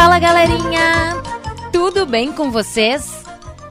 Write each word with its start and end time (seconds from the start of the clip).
Fala 0.00 0.20
galerinha! 0.20 1.20
Tudo 1.72 2.06
bem 2.06 2.30
com 2.30 2.52
vocês? 2.52 3.24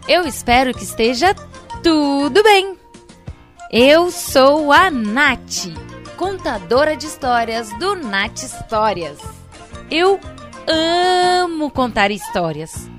Eu 0.10 0.28
espero 0.28 0.74
que 0.74 0.84
esteja 0.84 1.34
tudo 1.82 2.44
bem. 2.44 2.78
Eu 3.72 4.12
sou 4.12 4.74
a 4.74 4.92
Nath, 4.92 5.72
contadora 6.18 6.98
de 6.98 7.06
histórias 7.06 7.70
do 7.80 7.96
Nath 7.96 8.44
Histórias. 8.44 9.20
Eu 9.90 10.20
amo 10.68 11.72
contar 11.72 12.12
histórias. 12.12 12.90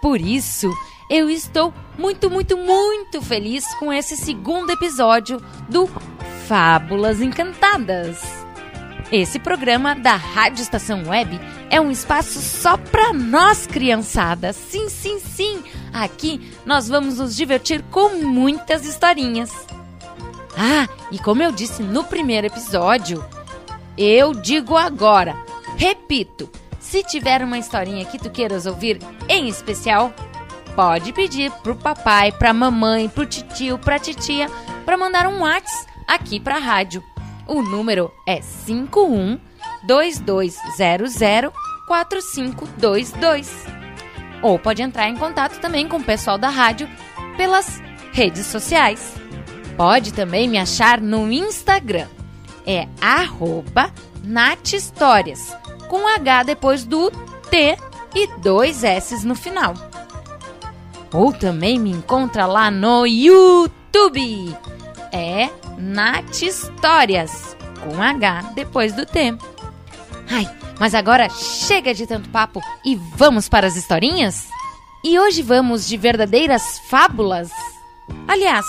Por 0.00 0.20
isso, 0.20 0.72
eu 1.10 1.28
estou 1.28 1.74
muito, 1.98 2.30
muito, 2.30 2.56
muito 2.56 3.20
feliz 3.20 3.74
com 3.74 3.92
esse 3.92 4.16
segundo 4.16 4.70
episódio 4.70 5.42
do 5.68 5.90
Fábulas 6.46 7.20
Encantadas. 7.20 8.22
Esse 9.10 9.40
programa 9.40 9.96
da 9.96 10.14
Rádio 10.14 10.62
Estação 10.62 11.08
Web 11.08 11.40
é 11.70 11.80
um 11.80 11.90
espaço 11.90 12.40
só 12.40 12.76
para 12.76 13.12
nós, 13.12 13.66
criançada. 13.66 14.52
Sim, 14.52 14.88
sim, 14.88 15.18
sim. 15.18 15.62
Aqui 15.92 16.52
nós 16.64 16.88
vamos 16.88 17.18
nos 17.18 17.36
divertir 17.36 17.82
com 17.90 18.20
muitas 18.24 18.84
historinhas. 18.86 19.52
Ah, 20.56 20.88
e 21.12 21.18
como 21.18 21.42
eu 21.42 21.52
disse 21.52 21.82
no 21.82 22.04
primeiro 22.04 22.46
episódio, 22.46 23.24
eu 23.96 24.32
digo 24.34 24.76
agora, 24.76 25.36
repito, 25.76 26.50
se 26.80 27.02
tiver 27.02 27.42
uma 27.42 27.58
historinha 27.58 28.04
que 28.04 28.18
tu 28.18 28.30
queiras 28.30 28.66
ouvir 28.66 28.98
em 29.28 29.48
especial, 29.48 30.12
pode 30.74 31.12
pedir 31.12 31.50
pro 31.62 31.76
papai, 31.76 32.32
pra 32.32 32.52
mamãe, 32.52 33.08
pro 33.08 33.26
titio, 33.26 33.78
pra 33.78 33.98
titia, 33.98 34.48
para 34.84 34.96
mandar 34.96 35.26
um 35.26 35.40
WhatsApp 35.42 35.86
aqui 36.06 36.40
pra 36.40 36.58
rádio. 36.58 37.02
O 37.46 37.62
número 37.62 38.10
é 38.26 38.40
51 38.40 39.38
2200 39.88 41.50
4522. 41.88 43.66
Ou 44.42 44.58
pode 44.58 44.82
entrar 44.82 45.08
em 45.08 45.16
contato 45.16 45.58
também 45.58 45.88
com 45.88 45.96
o 45.96 46.04
pessoal 46.04 46.36
da 46.38 46.50
rádio 46.50 46.88
pelas 47.36 47.82
redes 48.12 48.46
sociais. 48.46 49.14
Pode 49.76 50.12
também 50.12 50.46
me 50.48 50.58
achar 50.58 51.00
no 51.00 51.32
Instagram. 51.32 52.06
É 52.66 52.86
arroba 53.00 53.90
Histórias, 54.72 55.56
com 55.88 56.06
H 56.06 56.42
depois 56.42 56.84
do 56.84 57.10
T 57.50 57.78
e 58.14 58.26
dois 58.38 58.84
S 58.84 59.26
no 59.26 59.34
final. 59.34 59.72
Ou 61.12 61.32
também 61.32 61.78
me 61.78 61.90
encontra 61.90 62.44
lá 62.44 62.70
no 62.70 63.06
YouTube. 63.06 64.54
É 65.10 65.48
Nath 65.78 66.42
Histórias, 66.42 67.56
com 67.82 68.02
H 68.02 68.52
depois 68.54 68.92
do 68.92 69.06
T. 69.06 69.34
Ai, 70.30 70.48
mas 70.78 70.94
agora 70.94 71.28
chega 71.30 71.94
de 71.94 72.06
tanto 72.06 72.28
papo 72.28 72.60
e 72.84 72.94
vamos 72.94 73.48
para 73.48 73.66
as 73.66 73.76
historinhas? 73.76 74.48
E 75.04 75.18
hoje 75.18 75.42
vamos 75.42 75.86
de 75.86 75.96
verdadeiras 75.96 76.80
fábulas? 76.90 77.50
Aliás, 78.26 78.66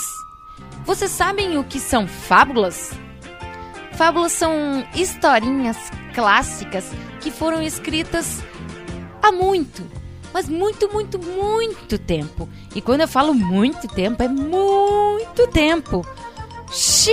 vocês 0.86 1.12
sabem 1.12 1.58
o 1.58 1.64
que 1.64 1.80
são 1.80 2.08
fábulas? 2.08 2.92
Fábulas 3.94 4.32
são 4.32 4.86
historinhas 4.96 5.78
clássicas 6.14 6.92
que 7.20 7.32
foram 7.32 7.62
escritas 7.62 8.42
há 9.22 9.32
muito, 9.32 9.86
mas 10.34 10.48
muito, 10.48 10.92
muito, 10.92 11.20
muito 11.20 11.98
tempo. 11.98 12.48
E 12.74 12.82
quando 12.82 13.02
eu 13.02 13.08
falo 13.08 13.34
muito 13.34 13.88
tempo, 13.88 14.24
é 14.24 14.28
muito 14.28 15.48
tempo. 15.48 16.06
Xi! 16.72 17.12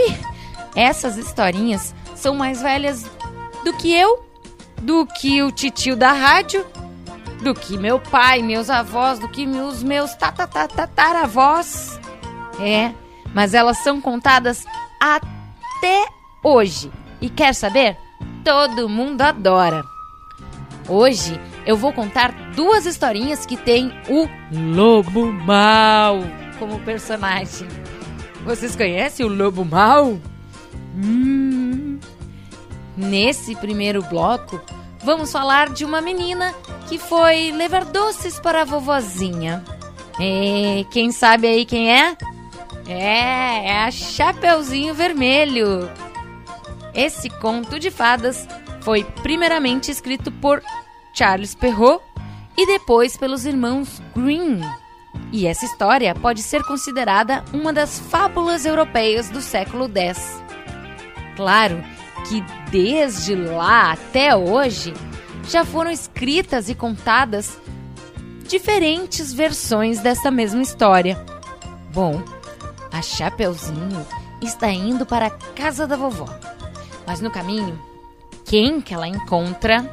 Essas 0.75 1.17
historinhas 1.17 1.95
são 2.15 2.35
mais 2.35 2.61
velhas 2.61 3.05
do 3.65 3.73
que 3.79 3.93
eu, 3.93 4.26
do 4.87 5.05
que 5.05 5.43
o 5.43 5.51
titio 5.51 5.97
da 5.97 6.13
rádio, 6.13 6.65
do 7.43 7.53
que 7.53 7.77
meu 7.77 7.99
pai, 7.99 8.41
meus 8.41 8.71
avós, 8.71 9.19
do 9.19 9.29
que 9.29 9.45
os 9.45 9.83
meus 9.83 10.15
tataravós. 10.15 11.99
É, 12.61 12.93
mas 13.35 13.53
elas 13.53 13.79
são 13.79 14.01
contadas 14.01 14.65
até 15.01 16.07
hoje. 16.43 16.93
E 17.21 17.29
quer 17.29 17.53
saber? 17.53 17.97
Todo 18.45 18.89
mundo 18.89 19.23
adora. 19.23 19.83
Hoje 20.89 21.41
eu 21.67 21.77
vou 21.77 21.93
contar 21.93 22.33
duas 22.55 22.87
historinhas 22.87 23.45
que 23.45 23.57
tem 23.57 23.93
o 24.09 24.29
Lobo 24.53 25.33
Mal 25.33 26.21
como 26.61 26.79
personagem. 26.79 27.67
Vocês 28.45 28.77
conhecem 28.77 29.27
o 29.27 29.29
lobo 29.29 29.65
mal? 29.65 30.17
Hum. 30.97 31.36
Nesse 32.97 33.55
primeiro 33.55 34.03
bloco, 34.03 34.61
vamos 35.05 35.31
falar 35.31 35.69
de 35.69 35.85
uma 35.85 36.01
menina 36.01 36.55
que 36.89 36.99
foi 36.99 37.53
levar 37.53 37.85
doces 37.85 38.41
para 38.41 38.63
a 38.63 38.65
vovozinha. 38.65 39.63
E 40.19 40.87
quem 40.91 41.13
sabe 41.13 41.47
aí 41.47 41.67
quem 41.67 41.93
é? 41.93 42.17
É, 42.89 43.69
é 43.69 43.85
a 43.85 43.91
Chapeuzinho 43.91 44.95
Vermelho. 44.95 45.91
Esse 46.95 47.29
conto 47.29 47.79
de 47.79 47.91
fadas 47.91 48.49
foi 48.81 49.05
primeiramente 49.23 49.91
escrito 49.91 50.33
por 50.33 50.63
Charles 51.13 51.55
Perrault 51.55 52.03
e 52.57 52.67
depois 52.67 53.17
pelos 53.17 53.45
irmãos 53.45 54.01
Green. 54.15 54.61
E 55.33 55.47
essa 55.47 55.67
história 55.67 56.15
pode 56.15 56.43
ser 56.43 56.63
considerada 56.65 57.45
uma 57.53 57.73
das 57.73 57.99
fábulas 57.99 58.65
europeias 58.65 59.29
do 59.29 59.43
século 59.43 59.91
X. 59.95 60.43
Claro 61.37 61.96
que 62.29 62.45
desde 62.71 63.35
lá 63.35 63.93
até 63.93 64.35
hoje 64.37 64.93
já 65.49 65.65
foram 65.65 65.91
escritas 65.91 66.69
e 66.69 66.75
contadas 66.75 67.59
diferentes 68.49 69.33
versões 69.33 70.01
dessa 70.01 70.31
mesma 70.31 70.63
história. 70.63 71.25
Bom, 71.93 72.23
a 72.93 73.01
Chapeuzinho 73.03 74.07
está 74.43 74.71
indo 74.71 75.07
para 75.07 75.27
a 75.27 75.31
casa 75.31 75.87
da 75.87 75.97
vovó. 75.97 76.27
Mas 77.07 77.21
no 77.21 77.31
caminho, 77.31 77.81
quem 78.45 78.81
que 78.81 78.93
ela 78.93 79.09
encontra? 79.09 79.91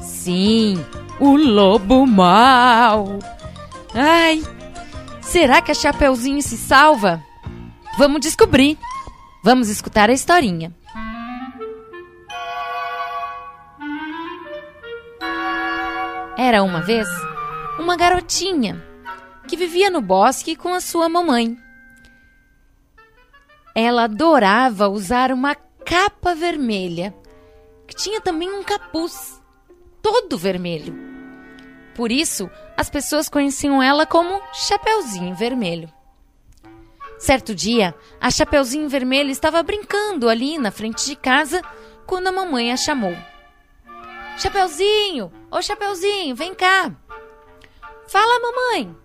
Sim, 0.00 0.84
o 1.18 1.36
lobo 1.36 2.06
mau. 2.06 3.18
Ai, 3.94 4.42
será 5.20 5.60
que 5.60 5.72
a 5.72 5.74
Chapeuzinho 5.74 6.42
se 6.42 6.56
salva? 6.56 7.22
Vamos 7.96 8.20
descobrir. 8.20 8.78
Vamos 9.42 9.68
escutar 9.68 10.10
a 10.10 10.12
historinha. 10.12 10.77
Era 16.48 16.62
uma 16.62 16.80
vez 16.80 17.06
uma 17.78 17.94
garotinha 17.94 18.82
que 19.46 19.54
vivia 19.54 19.90
no 19.90 20.00
bosque 20.00 20.56
com 20.56 20.72
a 20.72 20.80
sua 20.80 21.06
mamãe. 21.06 21.58
Ela 23.74 24.04
adorava 24.04 24.88
usar 24.88 25.30
uma 25.30 25.54
capa 25.54 26.34
vermelha, 26.34 27.14
que 27.86 27.94
tinha 27.94 28.22
também 28.22 28.50
um 28.50 28.62
capuz 28.62 29.42
todo 30.00 30.38
vermelho. 30.38 30.98
Por 31.94 32.10
isso, 32.10 32.50
as 32.78 32.88
pessoas 32.88 33.28
conheciam 33.28 33.82
ela 33.82 34.06
como 34.06 34.40
Chapeuzinho 34.54 35.34
Vermelho. 35.34 35.92
Certo 37.18 37.54
dia, 37.54 37.94
a 38.18 38.30
Chapeuzinho 38.30 38.88
Vermelho 38.88 39.28
estava 39.28 39.62
brincando 39.62 40.30
ali 40.30 40.56
na 40.56 40.70
frente 40.70 41.04
de 41.04 41.14
casa 41.14 41.60
quando 42.06 42.28
a 42.28 42.32
mamãe 42.32 42.72
a 42.72 42.76
chamou. 42.78 43.14
Chapeuzinho! 44.38 45.32
Ô 45.50 45.60
Chapeuzinho, 45.60 46.36
vem 46.36 46.54
cá! 46.54 46.94
Fala, 48.06 48.40
mamãe! 48.40 48.96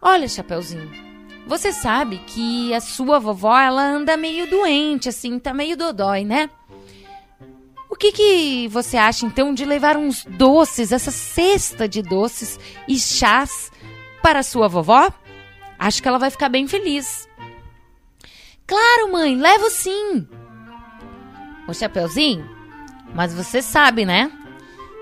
Olha, 0.00 0.28
Chapeuzinho, 0.28 0.88
você 1.44 1.72
sabe 1.72 2.18
que 2.18 2.72
a 2.72 2.80
sua 2.80 3.18
vovó 3.18 3.58
ela 3.58 3.82
anda 3.82 4.16
meio 4.16 4.48
doente, 4.48 5.08
assim, 5.08 5.40
tá 5.40 5.52
meio 5.52 5.76
dodói, 5.76 6.24
né? 6.24 6.48
O 7.90 7.96
que, 7.96 8.12
que 8.12 8.68
você 8.68 8.96
acha 8.96 9.26
então 9.26 9.52
de 9.52 9.64
levar 9.64 9.96
uns 9.96 10.24
doces, 10.24 10.92
essa 10.92 11.10
cesta 11.10 11.88
de 11.88 12.00
doces 12.00 12.60
e 12.86 12.96
chás 12.96 13.72
para 14.22 14.44
sua 14.44 14.68
vovó? 14.68 15.12
Acho 15.76 16.00
que 16.00 16.06
ela 16.06 16.18
vai 16.18 16.30
ficar 16.30 16.48
bem 16.48 16.68
feliz. 16.68 17.28
Claro, 18.68 19.10
mãe, 19.10 19.34
levo 19.36 19.68
sim. 19.68 20.28
O 21.66 21.74
Chapeuzinho, 21.74 22.57
mas 23.14 23.34
você 23.34 23.62
sabe, 23.62 24.04
né? 24.04 24.30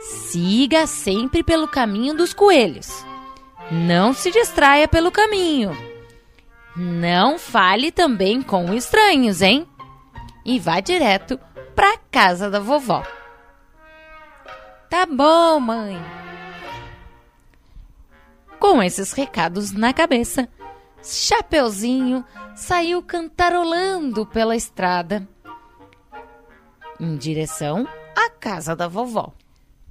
Siga 0.00 0.86
sempre 0.86 1.42
pelo 1.42 1.66
caminho 1.66 2.14
dos 2.14 2.32
coelhos. 2.32 3.04
Não 3.70 4.12
se 4.12 4.30
distraia 4.30 4.86
pelo 4.86 5.10
caminho. 5.10 5.76
Não 6.76 7.38
fale 7.38 7.90
também 7.90 8.42
com 8.42 8.72
estranhos, 8.72 9.42
hein? 9.42 9.66
E 10.44 10.58
vá 10.58 10.80
direto 10.80 11.40
para 11.74 11.98
casa 12.10 12.48
da 12.48 12.60
vovó. 12.60 13.02
Tá 14.88 15.04
bom, 15.04 15.58
mãe. 15.58 16.00
Com 18.58 18.82
esses 18.82 19.12
recados 19.12 19.72
na 19.72 19.92
cabeça, 19.92 20.48
Chapeuzinho 21.02 22.24
saiu 22.54 23.02
cantarolando 23.02 24.24
pela 24.26 24.56
estrada 24.56 25.28
em 27.00 27.16
direção 27.16 27.86
à 28.14 28.30
casa 28.30 28.74
da 28.74 28.88
vovó. 28.88 29.32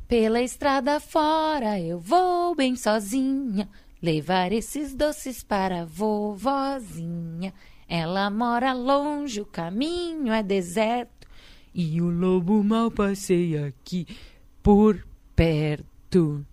Pela 0.08 0.42
estrada 0.42 1.00
fora 1.00 1.80
eu 1.80 2.00
vou 2.00 2.56
bem 2.56 2.76
sozinha 2.76 3.68
levar 4.02 4.52
esses 4.52 4.94
doces 4.94 5.44
para 5.44 5.82
a 5.82 5.86
vovozinha. 5.86 7.54
Ela 7.88 8.30
mora 8.30 8.74
longe, 8.74 9.42
o 9.42 9.46
caminho 9.46 10.32
é 10.32 10.44
deserto 10.44 11.28
e 11.74 12.02
o 12.02 12.10
lobo 12.10 12.64
mal 12.64 12.90
passeia 12.90 13.68
aqui 13.68 14.08
por 14.62 15.06
perto. 15.36 16.46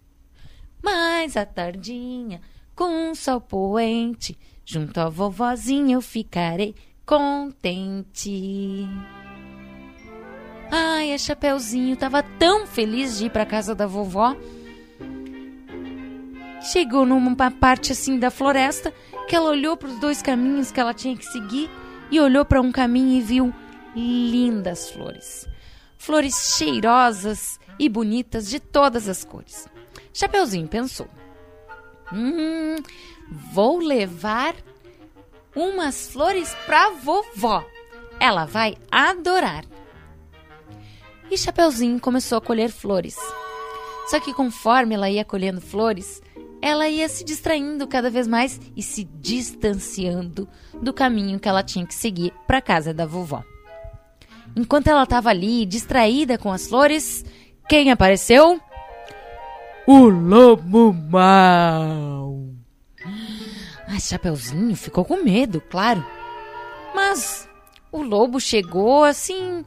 Mas 0.82 1.36
à 1.36 1.46
tardinha, 1.46 2.40
com 2.74 3.10
um 3.10 3.14
sol 3.14 3.40
poente, 3.40 4.36
junto 4.64 4.98
à 4.98 5.08
vovozinha 5.08 5.94
eu 5.94 6.00
ficarei 6.00 6.74
contente. 7.06 8.88
Ai, 10.74 11.12
a 11.12 11.18
Chapeuzinho 11.18 11.92
estava 11.92 12.22
tão 12.22 12.66
feliz 12.66 13.18
de 13.18 13.26
ir 13.26 13.30
para 13.30 13.44
casa 13.44 13.74
da 13.74 13.86
vovó. 13.86 14.34
Chegou 16.62 17.04
numa 17.04 17.50
parte 17.50 17.92
assim 17.92 18.18
da 18.18 18.30
floresta 18.30 18.90
que 19.28 19.36
ela 19.36 19.50
olhou 19.50 19.76
para 19.76 19.88
os 19.88 20.00
dois 20.00 20.22
caminhos 20.22 20.72
que 20.72 20.80
ela 20.80 20.94
tinha 20.94 21.14
que 21.14 21.26
seguir 21.26 21.68
e 22.10 22.18
olhou 22.18 22.42
para 22.42 22.62
um 22.62 22.72
caminho 22.72 23.18
e 23.18 23.20
viu 23.20 23.54
lindas 23.94 24.90
flores. 24.90 25.46
Flores 25.98 26.56
cheirosas 26.56 27.60
e 27.78 27.86
bonitas 27.86 28.48
de 28.48 28.58
todas 28.58 29.10
as 29.10 29.24
cores. 29.24 29.68
Chapeuzinho 30.14 30.68
pensou: 30.68 31.06
Hum, 32.10 32.76
vou 33.52 33.78
levar 33.78 34.54
umas 35.54 36.10
flores 36.10 36.56
para 36.64 36.92
vovó. 36.92 37.62
Ela 38.18 38.46
vai 38.46 38.78
adorar 38.90 39.66
e 41.30 41.38
Chapeuzinho 41.38 42.00
começou 42.00 42.38
a 42.38 42.40
colher 42.40 42.70
flores. 42.70 43.16
Só 44.08 44.20
que 44.20 44.34
conforme 44.34 44.94
ela 44.94 45.08
ia 45.08 45.24
colhendo 45.24 45.60
flores, 45.60 46.20
ela 46.60 46.88
ia 46.88 47.08
se 47.08 47.24
distraindo 47.24 47.86
cada 47.86 48.10
vez 48.10 48.28
mais 48.28 48.60
e 48.76 48.82
se 48.82 49.04
distanciando 49.04 50.48
do 50.80 50.92
caminho 50.92 51.40
que 51.40 51.48
ela 51.48 51.62
tinha 51.62 51.86
que 51.86 51.94
seguir 51.94 52.32
para 52.46 52.58
a 52.58 52.62
casa 52.62 52.92
da 52.94 53.06
vovó. 53.06 53.42
Enquanto 54.54 54.88
ela 54.88 55.02
estava 55.04 55.30
ali, 55.30 55.64
distraída 55.64 56.36
com 56.36 56.52
as 56.52 56.66
flores, 56.66 57.24
quem 57.68 57.90
apareceu? 57.90 58.60
O 59.86 60.08
lobo 60.08 60.92
mau. 60.92 62.50
A 63.88 63.98
Chapeuzinho 63.98 64.76
ficou 64.76 65.04
com 65.04 65.22
medo, 65.22 65.60
claro. 65.60 66.04
Mas 66.94 67.48
o 67.90 68.02
lobo 68.02 68.38
chegou 68.38 69.04
assim, 69.04 69.64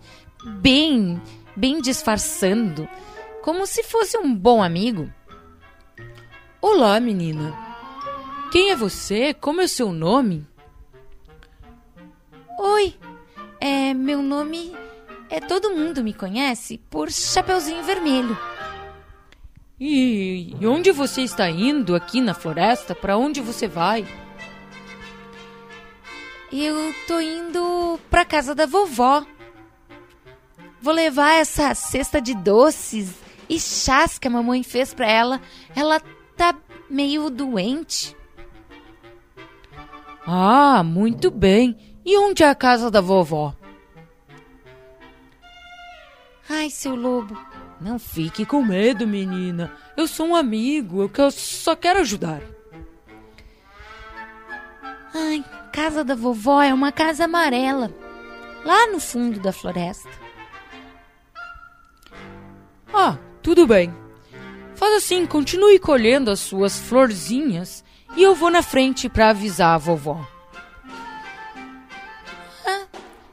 bem 0.62 1.22
bem 1.56 1.82
disfarçando, 1.82 2.88
como 3.42 3.66
se 3.66 3.84
fosse 3.84 4.18
um 4.18 4.34
bom 4.34 4.62
amigo. 4.62 5.12
Olá, 6.62 7.00
menina. 7.00 7.54
Quem 8.52 8.72
é 8.72 8.76
você? 8.76 9.34
Como 9.34 9.62
é 9.62 9.66
o 9.66 9.70
seu 9.70 9.92
nome? 9.92 10.48
Oi, 12.60 12.96
é 13.60 13.94
meu 13.94 14.22
nome 14.22 14.74
é 15.30 15.40
todo 15.40 15.72
mundo 15.72 16.04
me 16.04 16.14
conhece 16.14 16.78
por 16.90 17.12
Chapeuzinho 17.12 17.84
Vermelho. 17.84 18.38
E, 19.80 20.56
e 20.60 20.68
onde 20.68 20.92
você 20.92 21.22
está 21.22 21.50
indo 21.50 21.96
aqui 21.96 22.22
na 22.22 22.34
floresta? 22.34 22.96
Para 22.96 23.18
onde 23.18 23.42
você 23.42 23.68
vai? 23.68 24.08
Eu 26.52 26.94
tô 27.08 27.20
indo 27.20 28.00
para 28.10 28.24
casa 28.24 28.56
da 28.56 28.66
vovó. 28.66 29.26
Vou 30.82 30.94
levar 30.94 31.34
essa 31.34 31.74
cesta 31.74 32.22
de 32.22 32.36
doces 32.36 33.14
e 33.50 33.60
chás 33.60 34.18
que 34.18 34.28
a 34.28 34.32
mamãe 34.32 34.64
fez 34.64 34.94
para 34.94 35.10
ela. 35.10 35.42
Ela 35.76 36.00
tá 36.36 36.56
meio 36.90 37.30
doente. 37.30 38.16
Ah, 40.26 40.84
muito 40.84 41.30
bem. 41.30 41.78
E 42.04 42.18
onde 42.18 42.44
é 42.44 42.50
a 42.50 42.56
casa 42.56 42.92
da 42.92 43.02
vovó? 43.02 43.56
Ai, 46.48 46.70
seu 46.70 46.96
lobo, 46.96 47.36
não 47.82 47.98
fique 47.98 48.46
com 48.46 48.62
medo, 48.62 49.08
menina. 49.08 49.72
Eu 49.98 50.08
sou 50.08 50.28
um 50.28 50.36
amigo, 50.36 51.02
eu 51.02 51.32
só 51.32 51.76
quero 51.76 52.02
ajudar. 52.02 52.42
Ai, 55.14 55.44
casa 55.74 56.04
da 56.04 56.14
vovó 56.14 56.62
é 56.62 56.74
uma 56.74 56.92
casa 56.92 57.26
amarela, 57.26 57.92
lá 58.64 58.88
no 58.92 59.00
fundo 59.00 59.40
da 59.40 59.52
floresta. 59.52 60.25
Ah, 62.94 63.18
tudo 63.42 63.68
bem. 63.68 63.94
Faz 64.76 64.94
assim, 64.96 65.26
continue 65.26 65.80
colhendo 65.80 66.30
as 66.30 66.40
suas 66.40 66.78
florzinhas 66.78 67.84
e 68.16 68.24
eu 68.24 68.36
vou 68.36 68.50
na 68.50 68.62
frente 68.62 69.08
para 69.10 69.30
avisar 69.30 69.76
a 69.76 69.78
vovó. 69.78 70.26
Ah, 72.66 72.86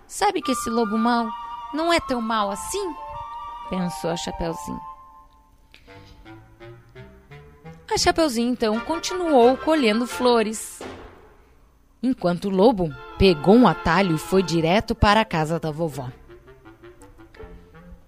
sabe 0.07 0.41
que 0.41 0.53
esse 0.53 0.71
lobo 0.71 0.97
mau 0.97 1.29
não 1.75 1.93
é 1.93 2.01
tão 2.01 2.21
mau 2.21 2.51
assim? 2.51 2.95
Pensou 3.69 4.11
a 4.11 4.17
Chapeuzinho. 4.17 4.81
A 7.93 7.99
Chapeuzinho 7.99 8.53
então 8.53 8.79
continuou 8.81 9.57
colhendo 9.57 10.07
flores. 10.07 10.81
Enquanto 12.03 12.47
o 12.47 12.51
lobo 12.51 12.95
pegou 13.19 13.55
um 13.55 13.69
atalho 13.69 14.17
e 14.17 14.19
foi 14.19 14.43
direto 14.43 14.95
para 14.95 15.21
a 15.21 15.25
casa 15.25 15.61
da 15.61 15.71
vovó. 15.71 16.11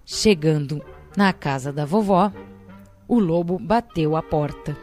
Chegando 0.05 0.83
na 1.15 1.31
casa 1.33 1.71
da 1.71 1.85
vovó, 1.85 2.31
o 3.07 3.19
lobo 3.19 3.57
bateu 3.59 4.15
a 4.15 4.21
porta. 4.21 4.77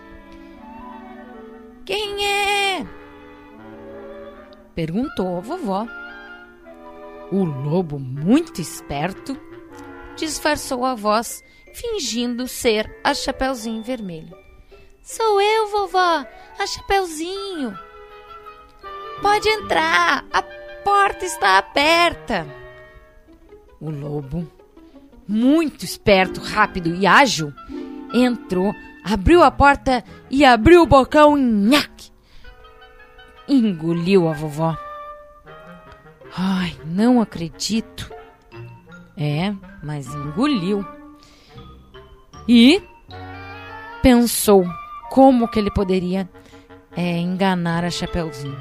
Quem 1.85 2.27
é? 2.27 2.87
perguntou 4.75 5.37
a 5.37 5.41
vovó. 5.41 5.87
O 7.31 7.45
lobo, 7.45 7.99
muito 7.99 8.61
esperto, 8.61 9.39
disfarçou 10.17 10.85
a 10.85 10.95
voz, 10.95 11.43
fingindo 11.75 12.47
ser 12.47 13.01
a 13.03 13.15
Chapeuzinho 13.15 13.83
Vermelho. 13.83 14.37
Sou 15.03 15.41
eu, 15.41 15.69
vovó, 15.69 16.27
a 16.59 16.67
Chapeuzinho. 16.67 17.77
Pode 19.21 19.49
entrar, 19.49 20.25
a 20.33 20.43
porta 20.85 21.25
está 21.25 21.59
aberta. 21.59 22.47
O 23.81 23.91
lobo 23.91 24.47
muito 25.33 25.83
esperto, 25.83 26.43
rápido 26.43 26.95
e 26.95 27.07
ágil, 27.07 27.55
entrou, 28.13 28.75
abriu 29.03 29.43
a 29.43 29.51
porta 29.51 30.05
e 30.31 30.45
abriu 30.45 30.83
o 30.83 30.87
bocão 30.87 31.39
e 31.39 31.41
nhaque! 31.41 32.13
Engoliu 33.49 34.29
a 34.29 34.35
vovó. 34.35 34.77
Ai, 36.37 36.77
não 36.85 37.21
acredito. 37.21 38.13
É, 39.17 39.55
mas 39.83 40.07
engoliu. 40.07 40.87
E 42.47 42.83
pensou 44.03 44.67
como 45.09 45.49
que 45.49 45.59
ele 45.59 45.71
poderia 45.71 46.29
é, 46.95 47.19
enganar 47.19 47.85
a 47.85 47.91
Chapeuzinho. 47.91 48.61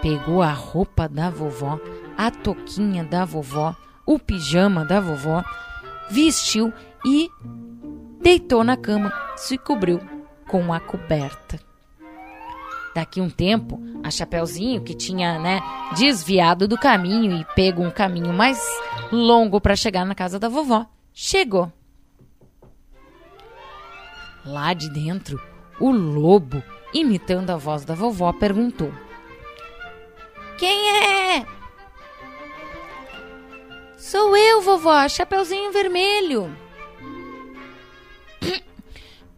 Pegou 0.00 0.40
a 0.40 0.52
roupa 0.52 1.06
da 1.06 1.28
vovó, 1.28 1.78
a 2.16 2.30
toquinha 2.30 3.04
da 3.04 3.26
vovó, 3.26 3.76
o 4.06 4.18
pijama 4.18 4.84
da 4.84 5.00
vovó, 5.00 5.44
vestiu 6.10 6.72
e 7.04 7.30
deitou 8.20 8.64
na 8.64 8.76
cama, 8.76 9.12
se 9.36 9.56
cobriu 9.58 10.00
com 10.48 10.72
a 10.72 10.80
coberta. 10.80 11.60
Daqui 12.94 13.20
um 13.20 13.28
tempo, 13.28 13.80
a 14.02 14.10
Chapeuzinho, 14.10 14.82
que 14.82 14.94
tinha, 14.94 15.38
né, 15.38 15.60
desviado 15.96 16.66
do 16.66 16.78
caminho 16.78 17.36
e 17.36 17.44
pego 17.54 17.82
um 17.82 17.90
caminho 17.90 18.32
mais 18.32 18.58
longo 19.12 19.60
para 19.60 19.76
chegar 19.76 20.06
na 20.06 20.14
casa 20.14 20.38
da 20.38 20.48
vovó, 20.48 20.86
chegou. 21.12 21.70
Lá 24.44 24.72
de 24.72 24.88
dentro, 24.90 25.40
o 25.78 25.90
lobo, 25.90 26.62
imitando 26.94 27.50
a 27.50 27.56
voz 27.56 27.84
da 27.84 27.94
vovó, 27.94 28.32
perguntou: 28.32 28.90
Quem 30.56 30.88
é? 31.04 31.46
Vovó, 34.76 35.08
Chapeuzinho 35.08 35.72
Vermelho. 35.72 36.54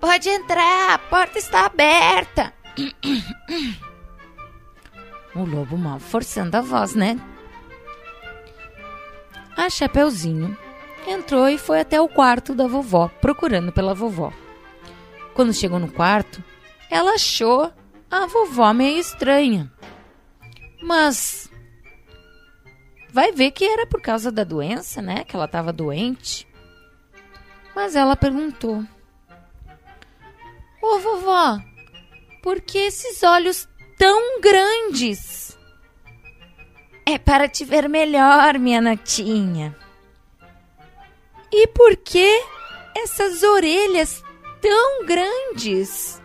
Pode 0.00 0.28
entrar, 0.28 0.94
a 0.94 0.98
porta 0.98 1.38
está 1.38 1.66
aberta. 1.66 2.52
O 5.34 5.44
lobo 5.44 5.76
mal 5.78 6.00
forçando 6.00 6.56
a 6.56 6.60
voz, 6.60 6.96
né? 6.96 7.16
A 9.56 9.70
Chapeuzinho 9.70 10.56
entrou 11.06 11.48
e 11.48 11.56
foi 11.56 11.80
até 11.80 12.00
o 12.00 12.08
quarto 12.08 12.56
da 12.56 12.66
vovó, 12.66 13.08
procurando 13.20 13.70
pela 13.70 13.94
vovó. 13.94 14.32
Quando 15.34 15.54
chegou 15.54 15.78
no 15.78 15.92
quarto, 15.92 16.42
ela 16.90 17.12
achou 17.14 17.72
a 18.10 18.26
vovó 18.26 18.72
meio 18.72 18.98
estranha. 18.98 19.70
Mas 20.82 21.47
vai 23.18 23.32
ver 23.32 23.50
que 23.50 23.64
era 23.64 23.84
por 23.84 24.00
causa 24.00 24.30
da 24.30 24.44
doença, 24.44 25.02
né? 25.02 25.24
Que 25.24 25.34
ela 25.34 25.46
estava 25.46 25.72
doente. 25.72 26.46
Mas 27.74 27.96
ela 27.96 28.14
perguntou: 28.14 28.84
Ô 30.80 30.98
vovó, 31.00 31.58
por 32.44 32.60
que 32.60 32.78
esses 32.78 33.20
olhos 33.24 33.68
tão 33.98 34.40
grandes? 34.40 35.58
É 37.04 37.18
para 37.18 37.48
te 37.48 37.64
ver 37.64 37.88
melhor, 37.88 38.56
minha 38.56 38.80
netinha. 38.80 39.76
E 41.50 41.66
por 41.66 41.96
que 41.96 42.40
essas 42.96 43.42
orelhas 43.42 44.22
tão 44.60 45.04
grandes? 45.04 46.22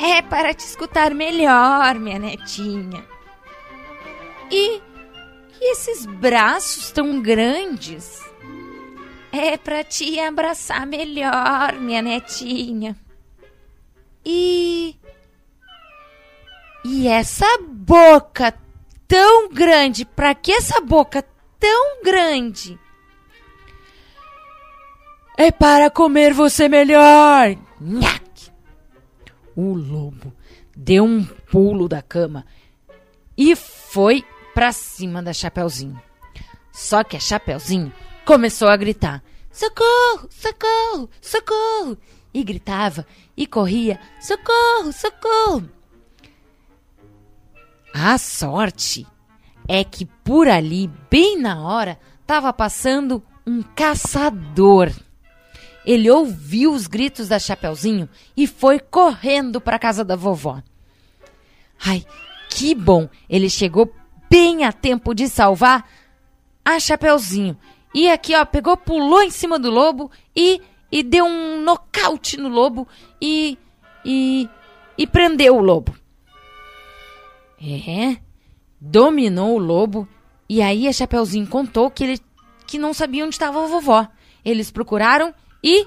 É 0.00 0.20
para 0.20 0.52
te 0.52 0.64
escutar 0.66 1.14
melhor, 1.14 1.94
minha 1.94 2.18
netinha. 2.18 3.06
E, 4.50 4.82
e 5.60 5.72
esses 5.72 6.06
braços 6.06 6.90
tão 6.90 7.20
grandes? 7.20 8.22
É 9.32 9.56
para 9.56 9.84
te 9.84 10.18
abraçar 10.18 10.86
melhor, 10.86 11.74
minha 11.74 12.00
netinha. 12.00 12.96
E. 14.24 14.96
E 16.84 17.06
essa 17.08 17.46
boca 17.62 18.54
tão 19.06 19.48
grande? 19.48 20.04
Para 20.04 20.34
que 20.34 20.52
essa 20.52 20.80
boca 20.80 21.24
tão 21.58 22.02
grande? 22.02 22.78
É 25.36 25.50
para 25.50 25.90
comer 25.90 26.32
você 26.32 26.68
melhor. 26.68 27.56
Nhaque. 27.80 28.50
O 29.54 29.74
lobo 29.74 30.32
deu 30.76 31.04
um 31.04 31.24
pulo 31.24 31.88
da 31.88 32.00
cama 32.00 32.46
e 33.36 33.54
foi 33.54 34.24
para 34.58 34.72
cima 34.72 35.22
da 35.22 35.32
Chapeuzinho. 35.32 36.02
Só 36.72 37.04
que 37.04 37.16
a 37.16 37.20
Chapeuzinho 37.20 37.92
começou 38.24 38.66
a 38.66 38.76
gritar: 38.76 39.22
Socorro, 39.52 40.28
socorro, 40.28 41.08
socorro! 41.20 41.96
E 42.34 42.42
gritava 42.42 43.06
e 43.36 43.46
corria: 43.46 44.00
Socorro, 44.20 44.92
socorro! 44.92 45.70
A 47.94 48.18
sorte 48.18 49.06
é 49.68 49.84
que 49.84 50.04
por 50.04 50.48
ali, 50.48 50.90
bem 51.08 51.38
na 51.38 51.62
hora, 51.62 51.96
estava 52.20 52.52
passando 52.52 53.22
um 53.46 53.62
caçador. 53.62 54.90
Ele 55.86 56.10
ouviu 56.10 56.72
os 56.72 56.88
gritos 56.88 57.28
da 57.28 57.38
Chapeuzinho 57.38 58.08
e 58.36 58.48
foi 58.48 58.80
correndo 58.80 59.60
para 59.60 59.76
a 59.76 59.78
casa 59.78 60.04
da 60.04 60.16
vovó. 60.16 60.60
Ai, 61.86 62.04
que 62.50 62.74
bom! 62.74 63.08
Ele 63.30 63.48
chegou 63.48 63.94
bem 64.30 64.64
a 64.64 64.72
tempo 64.72 65.14
de 65.14 65.28
salvar 65.28 65.88
a 66.64 66.78
Chapeuzinho. 66.78 67.56
E 67.94 68.10
aqui, 68.10 68.34
ó, 68.34 68.44
pegou, 68.44 68.76
pulou 68.76 69.22
em 69.22 69.30
cima 69.30 69.58
do 69.58 69.70
lobo 69.70 70.10
e, 70.36 70.60
e 70.92 71.02
deu 71.02 71.24
um 71.24 71.62
nocaute 71.62 72.36
no 72.36 72.48
lobo 72.48 72.86
e, 73.20 73.58
e, 74.04 74.48
e 74.96 75.06
prendeu 75.06 75.56
o 75.56 75.60
lobo. 75.60 75.96
É, 77.60 78.16
dominou 78.80 79.56
o 79.56 79.58
lobo 79.58 80.08
e 80.48 80.62
aí 80.62 80.86
a 80.86 80.92
Chapeuzinho 80.92 81.46
contou 81.46 81.90
que 81.90 82.04
ele 82.04 82.20
que 82.66 82.78
não 82.78 82.92
sabia 82.92 83.24
onde 83.24 83.34
estava 83.34 83.64
a 83.64 83.66
vovó. 83.66 84.06
Eles 84.44 84.70
procuraram 84.70 85.34
e 85.64 85.86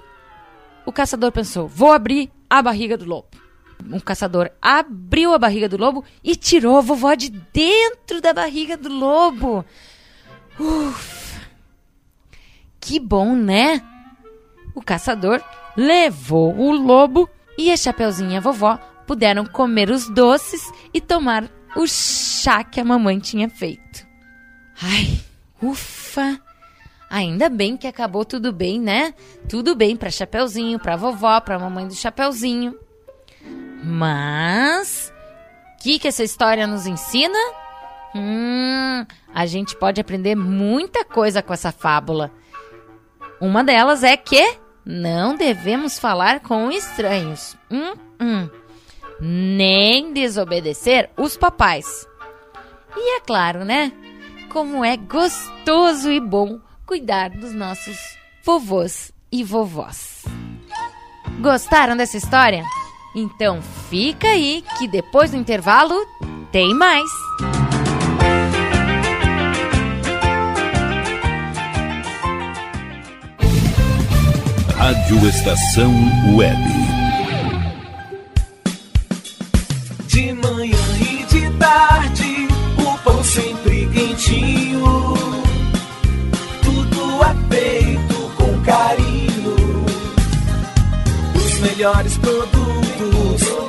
o 0.86 0.91
caçador 0.91 1.31
pensou: 1.31 1.67
vou 1.67 1.91
abrir 1.91 2.31
a 2.50 2.62
barriga 2.62 2.98
do 2.98 3.05
lobo. 3.05 3.40
Um 3.89 4.00
caçador 4.00 4.51
abriu 4.61 5.33
a 5.33 5.38
barriga 5.38 5.67
do 5.69 5.77
lobo 5.77 6.03
e 6.23 6.35
tirou 6.35 6.77
a 6.77 6.81
vovó 6.81 7.13
de 7.13 7.29
dentro 7.29 8.21
da 8.21 8.33
barriga 8.33 8.77
do 8.77 8.89
lobo. 8.89 9.65
Ufa! 10.59 11.41
Que 12.79 13.00
bom, 13.00 13.35
né? 13.35 13.81
O 14.75 14.81
caçador 14.81 15.41
levou 15.75 16.55
o 16.55 16.71
lobo 16.71 17.29
e 17.57 17.71
a 17.71 17.77
Chapeuzinho 17.77 18.31
e 18.31 18.38
a 18.38 18.39
vovó 18.39 18.77
puderam 19.05 19.45
comer 19.45 19.89
os 19.89 20.07
doces 20.09 20.71
e 20.93 21.01
tomar 21.01 21.50
o 21.75 21.85
chá 21.88 22.63
que 22.63 22.79
a 22.79 22.85
mamãe 22.85 23.19
tinha 23.19 23.50
feito. 23.50 24.05
Ai, 24.81 25.19
ufa! 25.61 26.39
Ainda 27.09 27.50
bem 27.50 27.75
que 27.75 27.88
acabou 27.88 28.23
tudo 28.23 28.53
bem, 28.53 28.79
né? 28.79 29.13
Tudo 29.50 29.75
bem 29.75 29.97
para 29.97 30.09
Chapeuzinho, 30.09 30.79
para 30.79 30.95
vovó, 30.95 31.39
para 31.41 31.59
mamãe 31.59 31.88
do 31.88 31.93
Chapeuzinho. 31.93 32.77
Mas 33.83 35.11
o 35.75 35.83
que, 35.83 36.00
que 36.00 36.07
essa 36.07 36.23
história 36.23 36.67
nos 36.67 36.85
ensina? 36.85 37.38
Hum, 38.15 39.05
a 39.33 39.45
gente 39.45 39.75
pode 39.75 40.00
aprender 40.00 40.35
muita 40.35 41.03
coisa 41.03 41.41
com 41.41 41.53
essa 41.53 41.71
fábula. 41.71 42.31
Uma 43.39 43.63
delas 43.63 44.03
é 44.03 44.15
que 44.15 44.57
não 44.85 45.35
devemos 45.35 45.97
falar 45.97 46.41
com 46.41 46.71
estranhos. 46.71 47.55
Hum, 47.69 47.93
hum. 48.19 48.50
Nem 49.19 50.13
desobedecer 50.13 51.09
os 51.17 51.38
papais. 51.38 52.07
E 52.95 53.17
é 53.17 53.19
claro, 53.21 53.63
né? 53.63 53.91
Como 54.50 54.83
é 54.83 54.97
gostoso 54.97 56.11
e 56.11 56.19
bom 56.19 56.59
cuidar 56.85 57.29
dos 57.29 57.53
nossos 57.53 57.97
vovôs 58.43 59.13
e 59.31 59.43
vovós. 59.43 60.25
Gostaram 61.39 61.95
dessa 61.95 62.17
história? 62.17 62.63
Então 63.15 63.62
fica 63.89 64.27
aí 64.27 64.63
que 64.77 64.88
depois 64.88 65.32
do 65.32 65.38
intervalo 65.38 65.96
tem 66.51 66.74
mais. 66.74 67.10
Rádio 74.75 75.27
Estação 75.27 75.94
Web. 76.36 76.58
De 80.08 80.34
manhã 80.34 80.77
e 81.00 81.24
de 81.25 81.50
tarde, 81.58 82.48
o 82.77 82.98
pão 83.03 83.24
sempre 83.24 83.88
quentinho 83.88 85.32
feito 87.51 88.32
com 88.38 88.62
carinho. 88.62 89.86
Os 91.36 91.60
melhores 91.60 92.18
produtos, 92.18 92.80